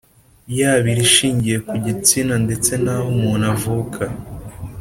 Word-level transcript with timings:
yaba 0.57 0.87
irishingiye 0.93 1.57
ku 1.67 1.75
gitsina 1.85 2.33
ndetse 2.45 2.71
n’aho 2.83 3.07
umuntu 3.15 3.45
avuka 3.55 4.03